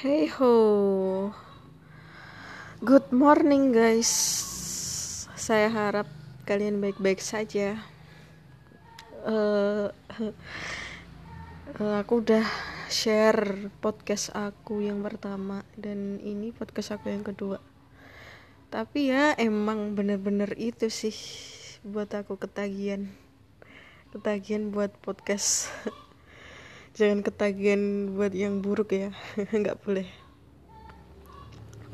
[0.00, 1.28] Hey ho,
[2.80, 4.08] good morning guys.
[5.36, 6.08] Saya harap
[6.48, 7.76] kalian baik-baik saja.
[9.28, 9.92] Uh,
[11.76, 12.48] uh, aku udah
[12.88, 17.60] share podcast aku yang pertama dan ini podcast aku yang kedua.
[18.72, 21.12] Tapi ya emang bener-bener itu sih
[21.84, 23.04] buat aku ketagihan,
[24.16, 25.68] ketagihan buat podcast.
[26.94, 29.10] jangan ketagihan buat yang buruk ya.
[29.58, 30.08] Nggak boleh.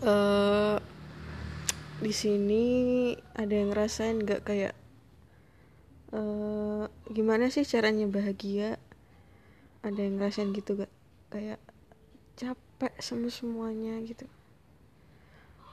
[0.05, 0.77] Uh,
[2.05, 2.65] di sini
[3.33, 4.77] ada yang ngerasain nggak kayak
[6.13, 8.77] uh, gimana sih caranya bahagia?
[9.81, 10.93] Ada yang ngerasain gitu gak
[11.31, 11.63] kayak
[12.37, 14.29] capek sama semuanya gitu.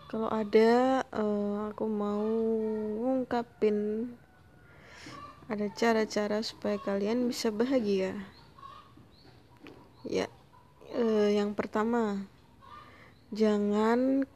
[0.08, 2.24] Kalau ada uh, aku mau
[3.02, 4.08] ngungkapin
[5.52, 8.16] ada cara-cara supaya kalian bisa bahagia
[10.04, 10.28] Ya,
[10.92, 12.28] eh, yang pertama,
[13.32, 14.28] jangan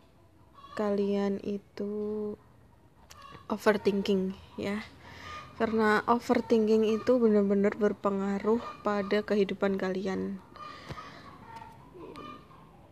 [0.80, 2.34] kalian itu
[3.52, 4.84] overthinking ya.
[5.60, 10.40] Karena overthinking itu benar-benar berpengaruh pada kehidupan kalian.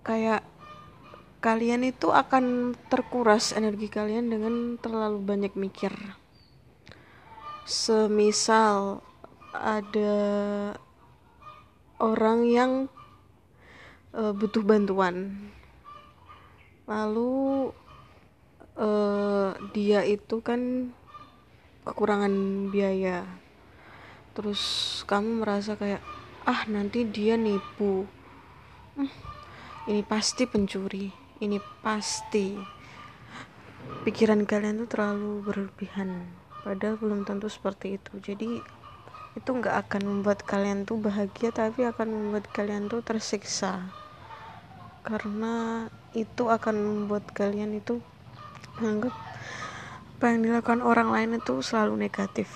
[0.03, 0.43] Kayak
[1.45, 5.93] kalian itu akan terkuras energi kalian dengan terlalu banyak mikir.
[7.69, 9.05] Semisal
[9.53, 10.13] ada
[11.99, 12.71] orang yang
[14.15, 15.49] uh, butuh bantuan.
[16.85, 17.71] Lalu
[18.77, 20.91] uh, dia itu kan
[21.85, 23.25] kekurangan biaya.
[24.35, 24.61] Terus
[25.07, 26.03] kamu merasa kayak
[26.45, 28.05] ah nanti dia nipu.
[28.95, 29.11] Hmm,
[29.87, 31.11] ini pasti pencuri.
[31.39, 32.55] Ini pasti.
[34.07, 36.25] Pikiran kalian tuh terlalu berlebihan.
[36.65, 38.17] Padahal belum tentu seperti itu.
[38.17, 38.57] Jadi
[39.35, 43.91] itu nggak akan membuat kalian tuh bahagia tapi akan membuat kalian tuh tersiksa.
[45.03, 47.99] Karena itu akan membuat kalian itu
[48.79, 49.13] menganggap
[50.15, 52.47] apa yang dilakukan orang lain itu selalu negatif.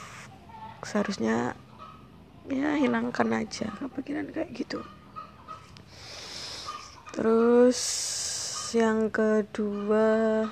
[0.82, 1.60] Seharusnya
[2.48, 4.80] ya hilangkan aja kepikiran kayak gitu.
[7.12, 7.80] Terus
[8.72, 10.48] yang kedua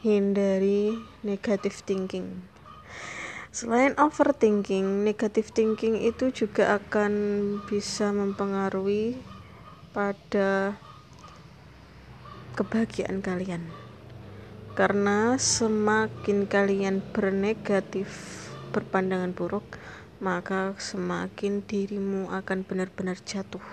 [0.00, 2.57] hindari negative thinking
[3.48, 7.12] Selain overthinking, negative thinking itu juga akan
[7.64, 9.16] bisa mempengaruhi
[9.96, 10.76] pada
[12.52, 13.64] kebahagiaan kalian.
[14.76, 18.06] Karena semakin kalian bernegatif,
[18.70, 19.64] berpandangan buruk,
[20.20, 23.64] maka semakin dirimu akan benar-benar jatuh.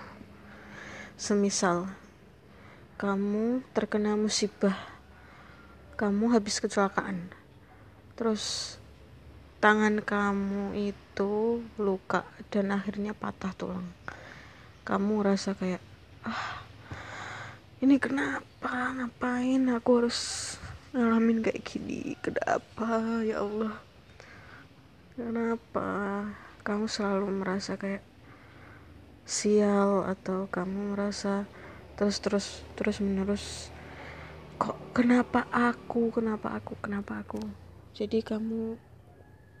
[1.20, 1.92] Semisal
[2.96, 4.74] kamu terkena musibah,
[6.00, 7.28] kamu habis kecelakaan.
[8.16, 8.76] Terus
[9.56, 13.88] tangan kamu itu luka dan akhirnya patah tulang.
[14.84, 15.82] Kamu rasa kayak
[16.22, 16.62] ah
[17.80, 18.96] ini kenapa?
[18.96, 20.20] Ngapain aku harus
[20.96, 22.16] ngalamin kayak gini?
[22.20, 23.20] Kenapa?
[23.24, 23.76] Ya Allah.
[25.16, 25.88] Kenapa?
[26.64, 28.04] Kamu selalu merasa kayak
[29.26, 31.50] sial atau kamu merasa
[31.98, 33.74] terus terus terus menerus
[34.56, 36.14] kok kenapa aku?
[36.14, 36.78] Kenapa aku?
[36.78, 37.42] Kenapa aku?
[37.96, 38.78] Jadi kamu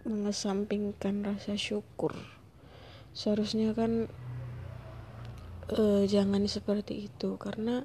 [0.06, 2.14] mengesampingkan rasa syukur.
[3.10, 4.06] Seharusnya kan
[5.74, 7.82] uh, jangan seperti itu karena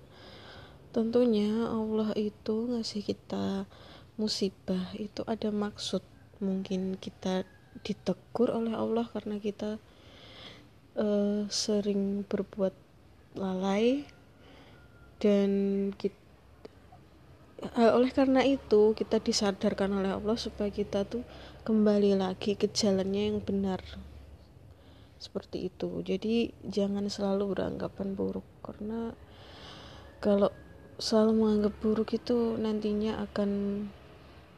[0.93, 3.65] tentunya Allah itu ngasih kita
[4.21, 4.93] musibah.
[4.95, 6.05] Itu ada maksud.
[6.41, 7.45] Mungkin kita
[7.81, 9.81] ditegur oleh Allah karena kita
[10.97, 12.73] uh, sering berbuat
[13.37, 14.03] lalai
[15.21, 15.49] dan
[15.95, 16.21] kita
[17.77, 21.21] uh, oleh karena itu kita disadarkan oleh Allah supaya kita tuh
[21.61, 23.85] kembali lagi ke jalannya yang benar.
[25.21, 26.01] Seperti itu.
[26.01, 28.45] Jadi jangan selalu beranggapan buruk.
[28.65, 29.13] Karena
[30.17, 30.49] kalau
[30.97, 33.49] selalu menganggap buruk itu nantinya akan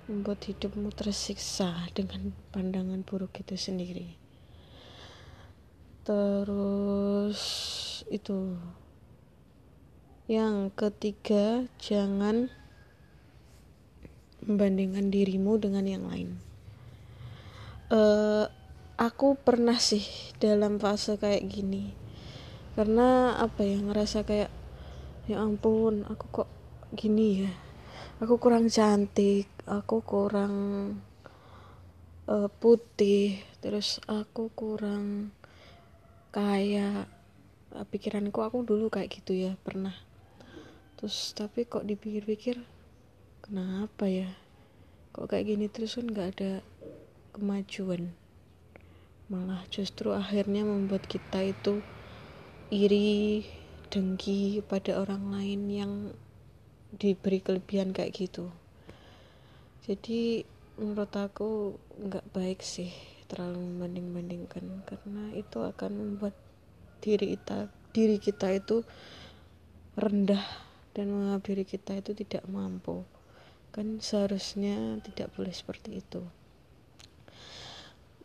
[0.07, 4.15] membuat hidupmu tersiksa dengan pandangan buruk itu sendiri.
[6.07, 7.43] Terus
[8.07, 8.55] itu.
[10.31, 12.47] Yang ketiga jangan
[14.39, 16.52] membandingkan dirimu dengan yang lain.
[17.93, 18.49] Uh,
[18.97, 20.01] aku pernah sih
[20.41, 21.93] dalam fase kayak gini,
[22.73, 24.49] karena apa ya ngerasa kayak
[25.29, 26.49] ya ampun aku kok
[26.97, 27.53] gini ya,
[28.17, 30.55] aku kurang cantik, aku kurang
[32.25, 35.29] uh, putih, terus aku kurang
[36.33, 37.05] kaya.
[37.73, 39.97] Pikiranku aku dulu kayak gitu ya pernah.
[40.93, 42.61] Terus tapi kok dipikir-pikir
[43.41, 44.29] kenapa ya
[45.09, 46.51] kok kayak gini terus kan nggak ada
[47.33, 48.13] kemajuan.
[49.33, 51.81] Malah justru akhirnya membuat kita itu
[52.69, 53.41] iri
[53.89, 55.93] dengki pada orang lain yang
[56.93, 58.53] diberi kelebihan kayak gitu.
[59.81, 60.45] Jadi
[60.77, 62.93] menurut aku nggak baik sih
[63.25, 66.37] terlalu membanding-bandingkan karena itu akan membuat
[67.01, 68.85] diri kita diri kita itu
[69.97, 70.41] rendah
[70.93, 73.01] dan menganggap kita itu tidak mampu.
[73.73, 76.21] Kan seharusnya tidak boleh seperti itu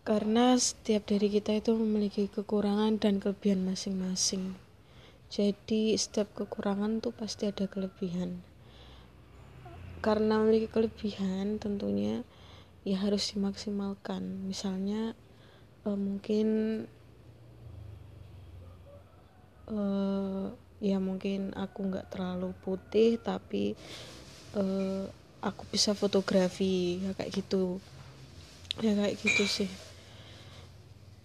[0.08, 4.56] karena setiap dari kita itu memiliki kekurangan dan kelebihan masing-masing.
[5.28, 8.40] Jadi setiap kekurangan tuh pasti ada kelebihan.
[10.00, 12.24] Karena memiliki kelebihan tentunya
[12.88, 14.48] ya harus dimaksimalkan.
[14.48, 15.12] Misalnya
[15.84, 16.48] uh, mungkin
[19.68, 23.76] uh, ya mungkin aku nggak terlalu putih tapi
[24.56, 25.04] uh,
[25.44, 27.76] aku bisa fotografi ya kayak gitu.
[28.80, 29.87] Ya kayak gitu sih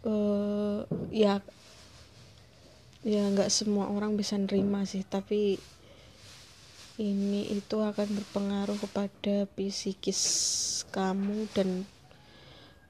[0.07, 1.43] uh, ya
[3.03, 5.59] ya nggak semua orang bisa nerima sih tapi
[7.01, 10.21] ini itu akan berpengaruh kepada psikis
[10.93, 11.89] kamu dan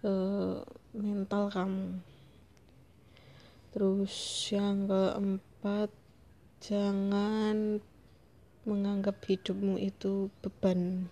[0.04, 0.60] uh,
[0.92, 2.04] mental kamu.
[3.72, 4.14] Terus
[4.52, 5.90] yang keempat
[6.60, 7.80] jangan
[8.68, 11.08] menganggap hidupmu itu beban.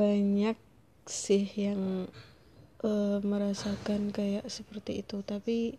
[0.00, 0.56] Banyak
[1.04, 2.08] sih yang
[2.84, 5.20] uh, merasakan kayak seperti itu.
[5.24, 5.76] Tapi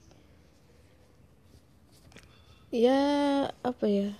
[2.72, 4.16] ya apa ya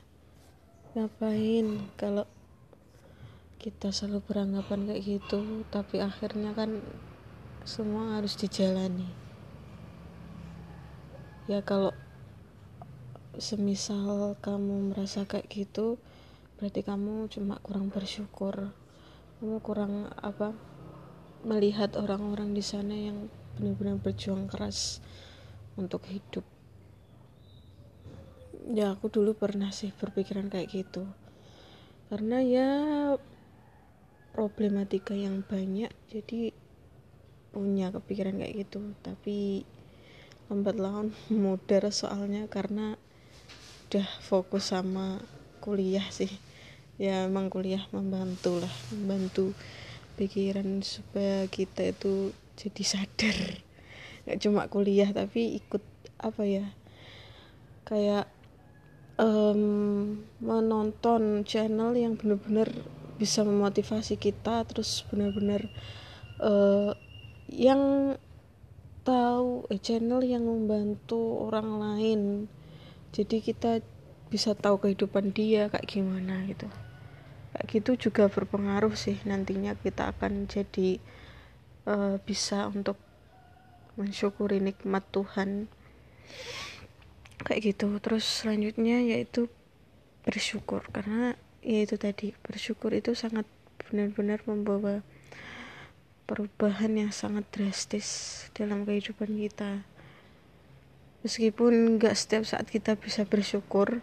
[0.92, 2.28] ngapain kalau
[3.56, 6.84] kita selalu beranggapan kayak gitu tapi akhirnya kan
[7.64, 9.08] semua harus dijalani.
[11.46, 11.94] Ya kalau
[13.40, 15.96] semisal kamu merasa kayak gitu
[16.60, 18.74] berarti kamu cuma kurang bersyukur.
[19.40, 20.54] Kamu kurang apa
[21.42, 25.02] melihat orang-orang di sana yang benar-benar berjuang keras
[25.78, 26.46] untuk hidup.
[28.72, 31.10] Ya aku dulu pernah sih berpikiran kayak gitu.
[32.08, 32.70] Karena ya
[34.32, 36.54] problematika yang banyak jadi
[37.52, 38.94] punya kepikiran kayak gitu.
[39.04, 39.66] Tapi
[40.48, 42.96] lambat laun mudah soalnya karena
[43.90, 45.20] udah fokus sama
[45.60, 46.32] kuliah sih.
[47.02, 49.58] Ya emang kuliah membantu lah membantu
[50.18, 53.38] pikiran supaya kita itu jadi sadar.
[54.28, 55.82] Nggak cuma kuliah tapi ikut
[56.22, 56.66] apa ya
[57.88, 58.30] kayak
[59.18, 62.70] um, menonton channel yang benar-benar
[63.18, 65.66] bisa memotivasi kita terus benar-benar
[66.42, 66.94] uh,
[67.50, 68.16] yang
[69.02, 72.22] tahu eh, channel yang membantu orang lain.
[73.12, 73.84] Jadi kita
[74.32, 76.72] bisa tahu kehidupan dia kayak gimana gitu
[77.52, 81.04] kayak gitu juga berpengaruh sih nantinya kita akan jadi
[81.88, 82.96] uh, bisa untuk
[84.00, 85.68] mensyukuri nikmat Tuhan.
[87.42, 87.88] Kayak gitu.
[88.00, 89.52] Terus selanjutnya yaitu
[90.24, 90.86] bersyukur.
[90.94, 93.46] Karena yaitu tadi bersyukur itu sangat
[93.90, 95.04] benar-benar membawa
[96.30, 99.84] perubahan yang sangat drastis dalam kehidupan kita.
[101.22, 104.02] Meskipun nggak setiap saat kita bisa bersyukur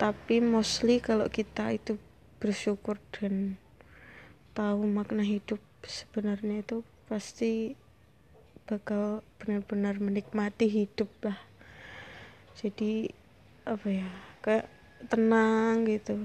[0.00, 1.94] tapi mostly kalau kita itu
[2.42, 3.54] bersyukur dan
[4.50, 7.78] tahu makna hidup sebenarnya itu pasti
[8.66, 11.38] bakal benar-benar menikmati hidup lah.
[12.58, 13.14] Jadi
[13.62, 14.10] apa ya
[14.42, 14.66] kayak
[15.06, 16.18] tenang gitu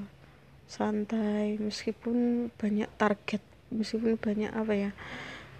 [0.65, 3.39] santai meskipun banyak target
[3.69, 4.91] meskipun banyak apa ya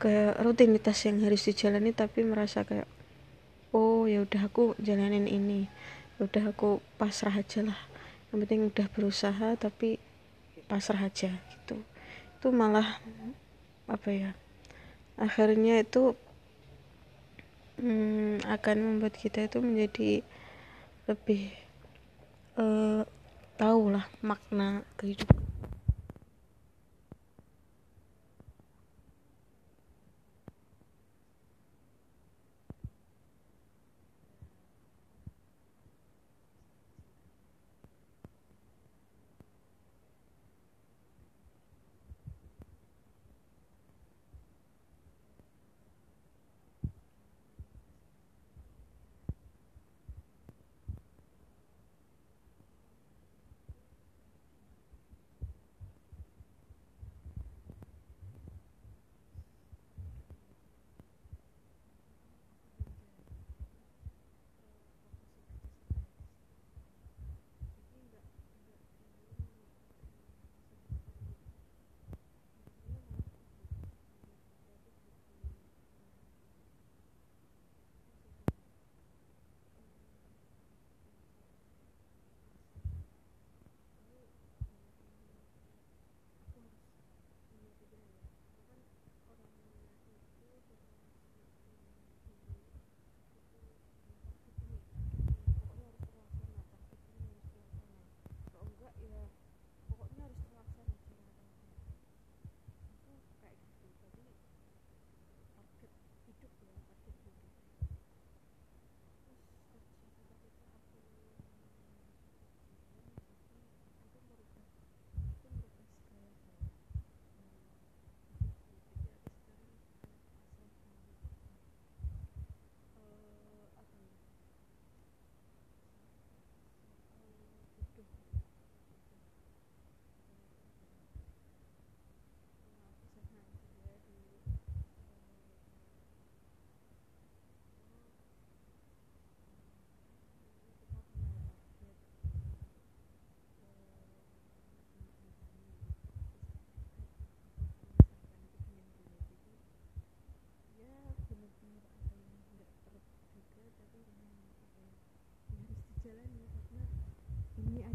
[0.01, 2.89] kayak rutinitas yang harus dijalani tapi merasa kayak
[3.77, 5.70] oh ya udah aku jalanin ini
[6.17, 7.77] ya udah aku pasrah aja lah.
[8.34, 10.01] Yang penting udah berusaha tapi
[10.67, 11.81] pasrah aja gitu.
[12.38, 13.00] Itu malah
[13.88, 14.31] apa ya
[15.17, 16.13] akhirnya itu
[17.81, 20.21] hmm, akan membuat kita itu menjadi
[21.09, 21.50] lebih
[22.59, 23.01] uh,
[23.57, 25.47] tahu lah makna kehidupan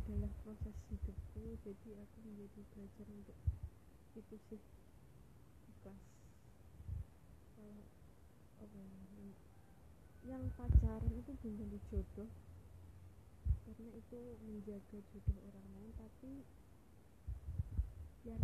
[0.03, 3.39] adalah proses hidupku jadi aku menjadi belajar untuk
[4.19, 4.63] itu sih
[5.71, 6.03] ikhlas.
[7.55, 7.79] Kalau
[8.67, 8.87] ya,
[10.27, 12.31] yang pacaran itu belum tentu jodoh
[13.63, 16.31] karena itu menjaga jodoh orang lain tapi
[18.27, 18.43] yang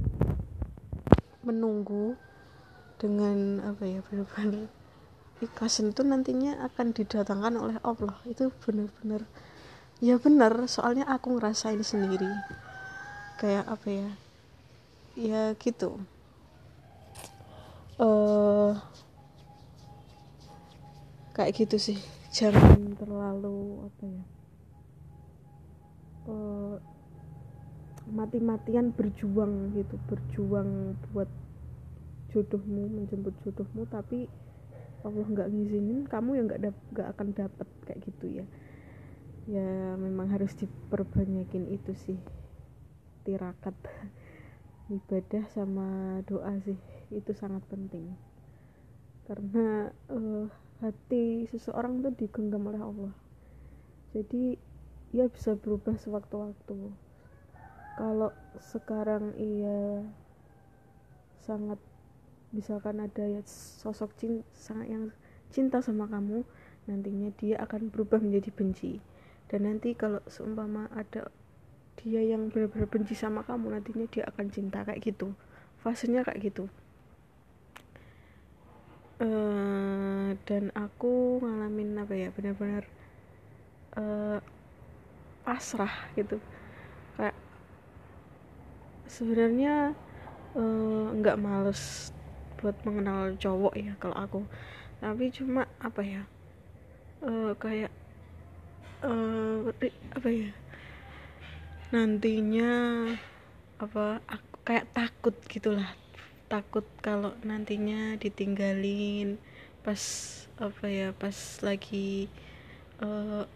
[1.43, 2.15] menunggu
[3.03, 4.71] dengan apa ya benar-benar
[5.43, 8.15] ikhlas itu nantinya akan didatangkan oleh Allah.
[8.27, 9.23] Itu benar-benar
[9.99, 12.31] ya benar soalnya aku ngerasain sendiri.
[13.39, 14.11] Kayak apa ya?
[15.19, 15.99] Ya gitu.
[17.99, 18.79] Uh,
[21.35, 21.99] kayak gitu sih.
[22.31, 24.25] Jangan terlalu apa ya?
[26.29, 26.77] Uh,
[28.09, 31.29] mati-matian berjuang gitu berjuang buat
[32.33, 34.29] jodohmu menjemput jodohmu tapi
[35.05, 36.61] Allah nggak ngizinin kamu yang nggak
[36.93, 38.45] nggak akan dapet kayak gitu ya
[39.49, 42.19] ya memang harus diperbanyakin itu sih.
[43.25, 43.73] Tirakat
[44.97, 46.77] ibadah sama doa sih
[47.09, 48.13] itu sangat penting.
[49.25, 50.45] Karena uh,
[50.85, 53.13] hati seseorang tuh digenggam oleh Allah.
[54.13, 54.57] Jadi
[55.17, 56.93] ia bisa berubah sewaktu-waktu.
[57.97, 60.05] Kalau sekarang ia
[61.41, 61.81] sangat
[62.53, 65.13] misalkan ada ya sosok cinta yang
[65.53, 66.45] cinta sama kamu
[66.89, 68.93] nantinya dia akan berubah menjadi benci
[69.49, 71.33] dan nanti kalau seumpama ada
[71.99, 75.35] dia yang benar-benar benci sama kamu nantinya dia akan cinta kayak gitu.
[75.83, 76.65] Fasenya kayak gitu.
[79.19, 82.87] Uh, dan aku ngalamin apa ya benar-benar
[83.99, 84.39] uh,
[85.43, 86.39] pasrah gitu.
[87.19, 87.35] Kayak
[89.11, 89.97] sebenarnya
[90.55, 92.15] uh, nggak males
[92.63, 94.41] buat mengenal cowok ya kalau aku.
[95.03, 96.23] Tapi cuma apa ya
[97.27, 97.91] uh, kayak
[99.05, 99.71] uh,
[100.15, 100.51] apa ya?
[101.95, 102.73] Nantinya
[103.79, 105.95] apa aku kayak takut gitulah.
[106.49, 109.37] Takut kalau nantinya ditinggalin
[109.85, 110.01] pas
[110.59, 112.27] apa ya pas lagi
[112.99, 113.47] uh,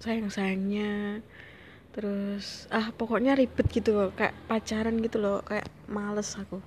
[0.00, 1.20] sayang sayangnya
[1.90, 6.62] terus ah pokoknya ribet gitu loh kayak pacaran gitu loh kayak males aku.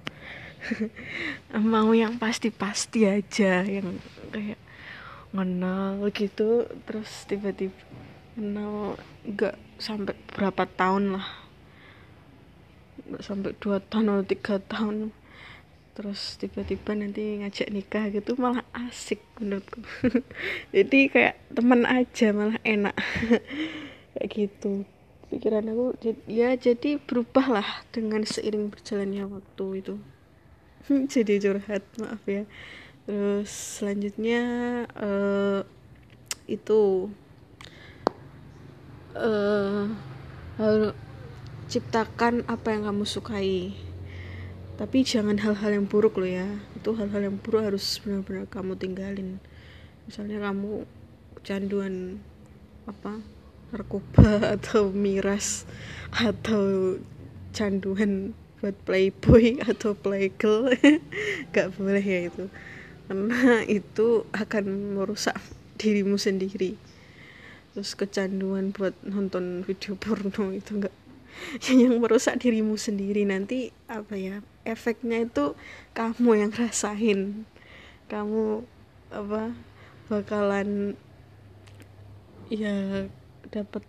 [1.73, 3.99] Mau yang pasti-pasti aja yang
[4.33, 4.59] kayak
[5.33, 7.73] kenal gitu terus tiba-tiba
[8.33, 8.97] kenal
[9.37, 11.27] gak sampai berapa tahun lah.
[13.13, 15.13] Gak sampai dua tahun atau tiga tahun.
[15.93, 19.85] Terus tiba-tiba nanti ngajak nikah gitu malah asik menurutku.
[20.75, 22.97] Jadi kayak teman aja malah enak.
[24.17, 24.85] Kayak gitu.
[25.33, 25.97] Pikiran aku
[26.29, 29.97] ya jadi berubah lah dengan seiring berjalannya waktu itu.
[31.13, 32.45] Jadi curhat maaf ya
[33.03, 34.41] terus selanjutnya
[34.95, 35.61] uh,
[36.47, 37.11] itu
[39.15, 39.87] uh,
[41.67, 43.73] ciptakan apa yang kamu sukai.
[44.73, 46.49] Tapi jangan hal-hal yang buruk loh ya.
[46.77, 49.37] Itu hal-hal yang buruk harus benar-benar kamu tinggalin.
[50.09, 50.83] Misalnya kamu
[51.39, 52.19] kecanduan
[52.83, 53.23] apa
[53.71, 55.65] narkoba atau miras
[56.13, 56.95] atau
[57.55, 60.71] canduan buat playboy atau playgirl
[61.55, 62.47] gak boleh ya itu
[63.07, 65.35] karena itu akan merusak
[65.77, 66.79] dirimu sendiri.
[67.73, 70.95] Terus kecanduan buat nonton video porno itu enggak.
[71.73, 73.25] Yang merusak dirimu sendiri.
[73.25, 75.57] Nanti apa ya efeknya itu
[75.97, 77.49] kamu yang rasain.
[78.05, 78.61] Kamu
[79.09, 79.57] apa
[80.07, 80.93] bakalan
[82.53, 83.09] ya
[83.49, 83.81] dapat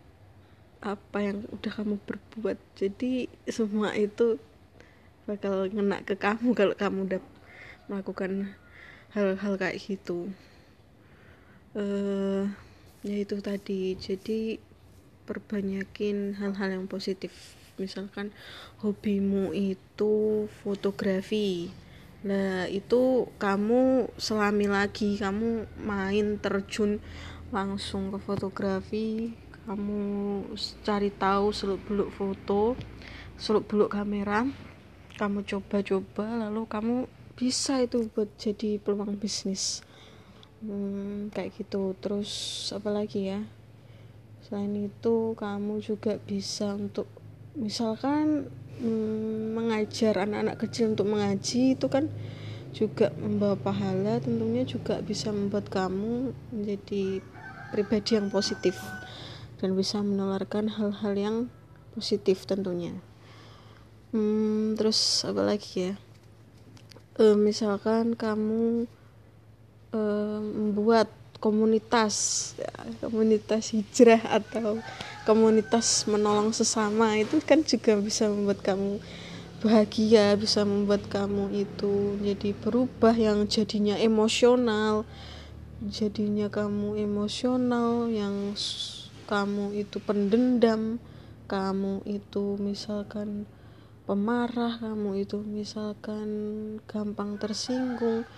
[0.80, 2.56] apa yang udah kamu berbuat.
[2.80, 4.40] Jadi semua itu
[5.24, 7.20] bakal ngena ke kamu kalau kamu udah
[7.88, 8.56] melakukan
[9.14, 10.28] hal-hal kayak gitu.
[11.74, 12.50] Uh,
[13.06, 13.94] ya itu tadi.
[13.94, 14.58] Jadi
[15.24, 17.54] perbanyakin hal-hal yang positif.
[17.78, 18.34] Misalkan
[18.82, 21.70] hobimu itu fotografi.
[22.26, 25.14] Nah, itu kamu selami lagi.
[25.18, 26.98] Kamu main terjun
[27.54, 29.34] langsung ke fotografi.
[29.64, 30.02] Kamu
[30.84, 32.76] cari tahu seluk beluk foto
[33.38, 34.46] seluk beluk kamera.
[35.14, 36.96] Kamu coba-coba lalu kamu
[37.34, 39.82] bisa itu buat jadi peluang bisnis.
[40.62, 41.98] Hmm, kayak gitu.
[41.98, 42.30] Terus
[42.70, 43.42] apa lagi ya?
[44.46, 47.10] Selain itu kamu juga bisa untuk
[47.58, 48.46] misalkan
[48.78, 52.10] hmm, mengajar anak-anak kecil untuk mengaji itu kan
[52.74, 57.22] juga membawa pahala tentunya juga bisa membuat kamu menjadi
[57.70, 58.74] pribadi yang positif
[59.62, 61.36] dan bisa menularkan hal-hal yang
[61.94, 62.98] positif tentunya.
[64.10, 65.94] Hmm, terus apa lagi ya
[67.18, 68.86] e, misalkan kamu
[69.94, 70.00] e,
[70.40, 71.10] membuat
[71.42, 72.14] komunitas
[72.56, 72.72] ya,
[73.04, 74.80] komunitas hijrah atau
[75.28, 78.96] komunitas menolong sesama itu kan juga bisa membuat kamu
[79.64, 85.08] bahagia bisa membuat kamu itu jadi berubah yang jadinya emosional
[85.80, 88.52] jadinya kamu emosional yang
[89.24, 91.00] kamu itu pendendam
[91.48, 93.48] kamu itu misalkan
[94.04, 95.40] pemarah kamu itu.
[95.40, 96.28] Misalkan
[96.88, 98.28] gampang tersinggung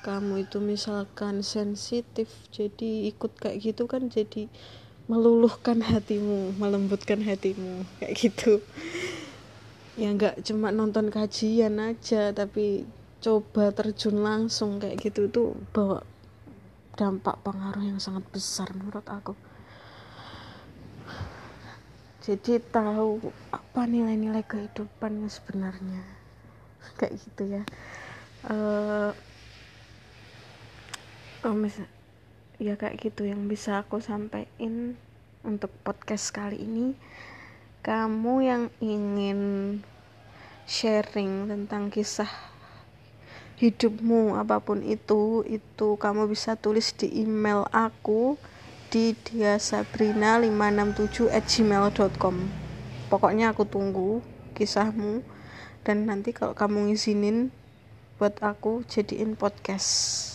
[0.00, 4.48] kamu itu misalkan sensitif jadi ikut kayak gitu kan jadi
[5.12, 8.64] meluluhkan hatimu melembutkan hatimu kayak gitu.
[10.00, 12.88] Ya nggak cuma nonton kajian aja tapi
[13.20, 16.00] coba terjun langsung kayak gitu tuh bawa
[16.96, 19.36] dampak pengaruh yang sangat besar menurut aku
[22.20, 26.04] jadi tahu apa nilai-nilai kehidupan sebenarnya.
[27.00, 27.62] Kayak gitu ya.
[28.44, 29.12] Uh,
[31.44, 31.76] oh mis
[32.60, 34.96] ya kayak gitu yang bisa aku sampaikan
[35.44, 36.92] untuk podcast kali ini.
[37.80, 39.40] Kamu yang ingin
[40.68, 42.28] sharing tentang kisah
[43.60, 48.40] hidupmu apa pun itu itu kamu bisa tulis di email aku
[48.90, 52.36] di diasabrina567 at gmail.com
[53.08, 54.22] pokoknya aku tunggu
[54.58, 55.22] kisahmu
[55.86, 57.48] dan nanti kalau kamu ngizinin
[58.20, 59.88] buat aku jadiin podcast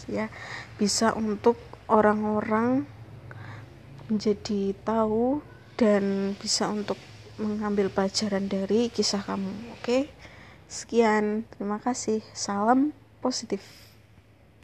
[0.10, 0.34] ya.
[0.82, 2.89] Bisa untuk orang-orang
[4.10, 5.46] menjadi tahu
[5.78, 6.98] dan bisa untuk
[7.38, 10.10] mengambil pelajaran dari kisah kamu oke?
[10.65, 12.26] Sekian terima kasih.
[12.34, 12.89] Salam
[13.22, 13.85] positif